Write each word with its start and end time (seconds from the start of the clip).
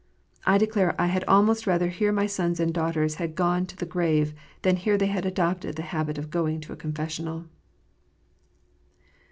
I 0.47 0.57
declare 0.57 0.99
I 0.99 1.05
had 1.05 1.23
almost 1.25 1.67
rather 1.67 1.89
hear 1.89 2.11
my 2.11 2.25
sons 2.25 2.59
and 2.59 2.73
daughters 2.73 3.17
had 3.21 3.35
gone 3.35 3.67
to 3.67 3.75
the 3.75 3.85
grave, 3.85 4.33
than 4.63 4.77
hear 4.77 4.97
they 4.97 5.05
had 5.05 5.27
adopted 5.27 5.75
the 5.75 5.83
habit 5.93 6.17
of 6.17 6.31
going 6.31 6.59
to 6.61 6.73
a 6.73 6.75
confessional. 6.75 7.45